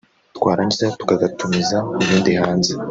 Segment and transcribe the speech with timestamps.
[0.37, 2.71] twarangiza tugakatumiza ibindi hanze